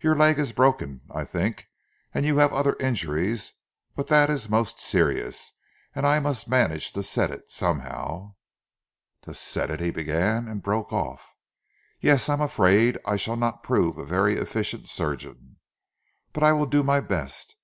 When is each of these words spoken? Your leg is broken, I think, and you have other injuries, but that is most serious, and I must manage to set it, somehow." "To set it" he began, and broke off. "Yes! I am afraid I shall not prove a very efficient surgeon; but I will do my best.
Your 0.00 0.16
leg 0.16 0.36
is 0.40 0.50
broken, 0.50 1.02
I 1.14 1.24
think, 1.24 1.68
and 2.12 2.26
you 2.26 2.38
have 2.38 2.52
other 2.52 2.74
injuries, 2.80 3.52
but 3.94 4.08
that 4.08 4.28
is 4.28 4.48
most 4.48 4.80
serious, 4.80 5.52
and 5.94 6.04
I 6.04 6.18
must 6.18 6.48
manage 6.48 6.90
to 6.92 7.04
set 7.04 7.30
it, 7.30 7.52
somehow." 7.52 8.34
"To 9.22 9.32
set 9.32 9.70
it" 9.70 9.78
he 9.80 9.92
began, 9.92 10.48
and 10.48 10.60
broke 10.60 10.92
off. 10.92 11.36
"Yes! 12.00 12.28
I 12.28 12.32
am 12.32 12.40
afraid 12.40 12.98
I 13.06 13.14
shall 13.14 13.36
not 13.36 13.62
prove 13.62 13.96
a 13.96 14.04
very 14.04 14.34
efficient 14.34 14.88
surgeon; 14.88 15.58
but 16.32 16.42
I 16.42 16.50
will 16.50 16.66
do 16.66 16.82
my 16.82 16.98
best. 16.98 17.54